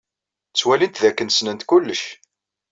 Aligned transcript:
Ttwalint 0.51 1.01
dakken 1.03 1.29
ssnent 1.31 1.65
kullec. 1.69 2.03